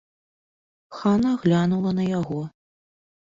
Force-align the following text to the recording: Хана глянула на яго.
Хана 0.99 1.33
глянула 1.43 1.91
на 1.99 2.07
яго. 2.19 2.41